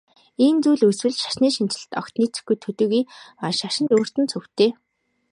[0.45, 3.03] Ийм зүйл үүсвэл шашны шинэчлэлд огт нийцэхгүй төдийгүй
[3.59, 4.69] шашинд өөрт нь цөвтэй.